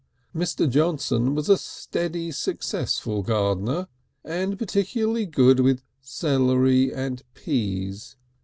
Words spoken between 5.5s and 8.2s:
with celery and peas.